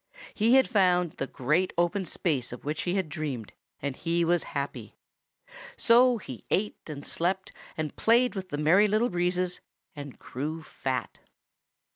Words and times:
He 0.33 0.55
had 0.55 0.67
found 0.67 1.11
the 1.11 1.27
great 1.27 1.73
open 1.77 2.05
space 2.05 2.51
of 2.51 2.65
which 2.65 2.81
he 2.89 2.95
had 2.95 3.07
dreamed, 3.07 3.53
and 3.83 3.95
he 3.95 4.25
was 4.25 4.41
happy. 4.57 4.95
So 5.77 6.17
he 6.17 6.41
ate 6.49 6.79
and 6.87 7.05
slept 7.05 7.51
and 7.77 7.95
played 7.95 8.33
with 8.33 8.49
the 8.49 8.57
Merry 8.57 8.87
Little 8.87 9.09
Breezes 9.09 9.61
and 9.95 10.17
grew 10.17 10.63
fat. 10.63 11.19